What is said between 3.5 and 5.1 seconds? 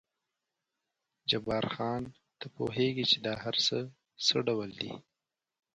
څه څه ډول دي؟